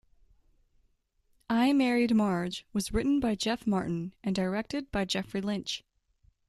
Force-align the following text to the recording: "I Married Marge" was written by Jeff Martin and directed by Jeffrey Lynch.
"I 1.47 1.73
Married 1.73 2.15
Marge" 2.15 2.65
was 2.73 2.91
written 2.91 3.19
by 3.19 3.35
Jeff 3.35 3.67
Martin 3.67 4.15
and 4.23 4.33
directed 4.35 4.91
by 4.91 5.05
Jeffrey 5.05 5.41
Lynch. 5.41 5.83